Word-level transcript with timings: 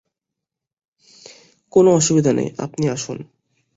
কোনো 1.73 1.89
অসুবিধা 1.91 2.31
নেই, 2.33 2.49
আপনি 2.57 2.83
আসুন। 2.89 3.17